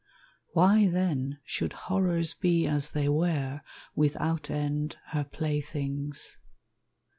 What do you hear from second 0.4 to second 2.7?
Why, then, should horrors Be